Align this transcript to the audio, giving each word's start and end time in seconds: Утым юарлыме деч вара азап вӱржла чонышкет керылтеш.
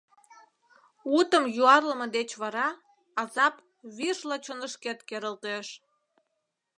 Утым 1.17 1.43
юарлыме 1.63 2.07
деч 2.17 2.29
вара 2.41 2.67
азап 3.21 3.55
вӱржла 3.95 4.37
чонышкет 4.45 4.99
керылтеш. 5.07 5.67